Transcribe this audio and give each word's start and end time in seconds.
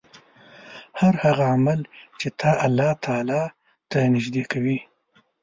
هر 0.99 1.13
هغه 1.23 1.43
عمل 1.53 1.79
چې 2.19 2.27
تا 2.39 2.51
الله 2.65 2.89
تعالی 3.05 3.43
ته 3.89 3.97
نژدې 4.13 4.43
کوي 4.51 4.77